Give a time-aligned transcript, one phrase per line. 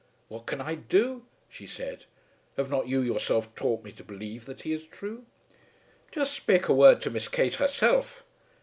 [0.29, 2.05] "What can I do?" she said.
[2.57, 5.25] "Have not you yourself taught me to believe that he is true?"
[6.11, 8.23] "Just spake a word to Miss Kate herself."